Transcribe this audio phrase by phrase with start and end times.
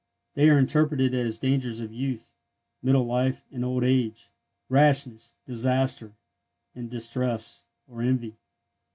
[0.33, 2.33] They are interpreted as the dangers of youth,
[2.81, 6.15] middle life, and old age—Rashness, Disaster,
[6.73, 8.35] and Distress (or Envy).